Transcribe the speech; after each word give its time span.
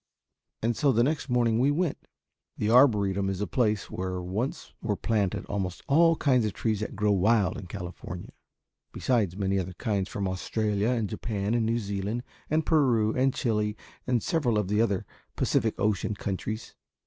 And 0.63 0.75
so 0.75 0.91
the 0.91 1.03
next 1.03 1.29
morning 1.29 1.59
we 1.59 1.69
went. 1.69 2.07
The 2.57 2.71
Arboretum 2.71 3.29
is 3.29 3.39
a 3.39 3.45
place 3.45 3.91
where 3.91 4.19
once 4.19 4.73
were 4.81 4.95
planted 4.95 5.45
almost 5.45 5.83
all 5.87 6.15
the 6.15 6.25
kinds 6.25 6.43
of 6.43 6.53
trees 6.53 6.79
that 6.79 6.95
grow 6.95 7.11
wild 7.11 7.55
in 7.55 7.67
California, 7.67 8.31
besides 8.93 9.37
many 9.37 9.59
other 9.59 9.73
kinds 9.73 10.09
from 10.09 10.27
Australia 10.27 10.89
and 10.89 11.07
Japan 11.07 11.53
and 11.53 11.67
New 11.67 11.77
Zealand 11.77 12.23
and 12.49 12.65
Peru 12.65 13.13
and 13.15 13.31
Chili 13.31 13.77
and 14.07 14.23
several 14.23 14.57
of 14.57 14.69
the 14.69 14.81
other 14.81 15.05
Pacific 15.35 15.79
Ocean 15.79 16.15
countries. 16.15 16.73